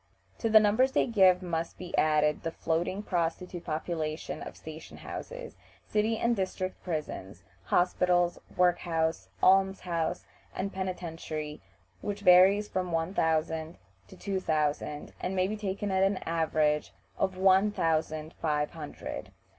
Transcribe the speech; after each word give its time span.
To 0.39 0.49
the 0.49 0.59
numbers 0.59 0.93
they 0.93 1.05
give 1.05 1.43
must 1.43 1.77
be 1.77 1.95
added 1.95 2.41
the 2.41 2.49
floating 2.49 3.03
prostitute 3.03 3.65
population 3.65 4.41
of 4.41 4.57
station 4.57 4.97
houses, 4.97 5.55
city 5.85 6.17
and 6.17 6.35
district 6.35 6.81
prisons, 6.83 7.43
hospitals, 7.65 8.39
work 8.57 8.79
house, 8.79 9.29
alms 9.43 9.81
house, 9.81 10.25
and 10.55 10.73
penitentiary, 10.73 11.61
which 12.01 12.21
varies 12.21 12.67
from 12.67 12.91
one 12.91 13.13
thousand 13.13 13.77
to 14.07 14.17
two 14.17 14.39
thousand, 14.39 15.13
and 15.21 15.35
may 15.35 15.47
be 15.47 15.55
taken 15.55 15.91
at 15.91 16.01
an 16.01 16.17
average 16.25 16.93
of 17.19 17.37
one 17.37 17.69
thousand 17.69 18.33
five 18.41 18.71
hundred. 18.71 19.31